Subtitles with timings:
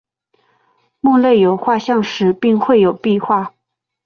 [0.99, 3.53] 墓内有画像石并绘有壁画。